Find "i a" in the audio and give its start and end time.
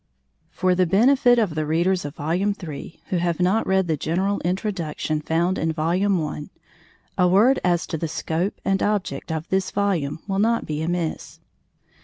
5.91-7.27